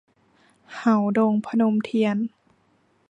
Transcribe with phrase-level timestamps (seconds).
[0.75, 2.17] เห่าดง- พนมเทียน